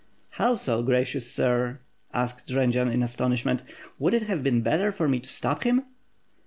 "How 0.31 0.55
so, 0.55 0.81
gracious 0.81 1.31
sir?" 1.31 1.79
asked 2.11 2.47
Jendzian 2.47 2.91
in 2.91 3.03
astonishment. 3.03 3.61
"Would 3.99 4.15
it 4.15 4.23
have 4.23 4.41
been 4.43 4.61
better 4.63 4.91
for 4.91 5.07
me 5.07 5.19
to 5.19 5.29
stab 5.29 5.61
him?" 5.63 5.83